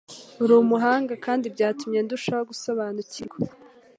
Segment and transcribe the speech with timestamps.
[0.43, 3.37] uri umuhanga kandi byatumye ndushaho gusobanukirwa.